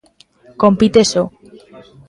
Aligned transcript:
Compite 0.63 1.01
só. 1.11 1.23